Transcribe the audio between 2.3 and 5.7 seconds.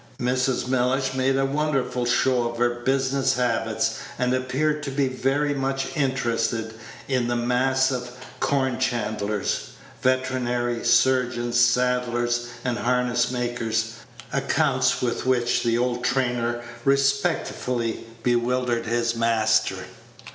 of her business habits, and appeared to be very